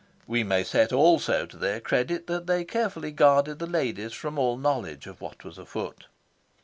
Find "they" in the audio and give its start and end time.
2.47-2.63